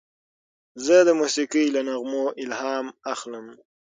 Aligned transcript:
زه 0.85 0.95
د 1.07 1.09
موسیقۍ 1.19 1.65
له 1.75 1.81
نغمو 1.87 2.25
الهام 2.43 2.85
اخلم. 3.13 3.45